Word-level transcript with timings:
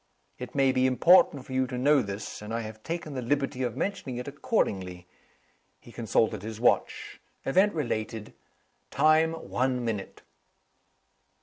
It 0.39 0.55
may 0.55 0.71
be 0.71 0.87
important 0.87 1.45
for 1.45 1.53
you 1.53 1.67
to 1.67 1.77
know 1.77 2.01
this; 2.01 2.41
and 2.41 2.51
I 2.55 2.61
have 2.61 2.81
taken 2.81 3.13
the 3.13 3.21
liberty 3.21 3.61
of 3.61 3.77
mentioning 3.77 4.17
it 4.17 4.27
accordingly." 4.27 5.05
He 5.79 5.91
consulted 5.91 6.41
his 6.41 6.59
watch. 6.59 7.19
"Event 7.45 7.75
related. 7.75 8.33
Time, 8.89 9.33
one 9.33 9.85
minute." 9.85 10.23